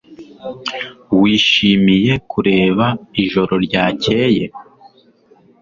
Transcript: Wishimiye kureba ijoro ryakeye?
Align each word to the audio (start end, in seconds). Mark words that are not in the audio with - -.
Wishimiye 1.19 2.11
kureba 2.31 2.85
ijoro 3.23 3.53
ryakeye? 3.65 4.45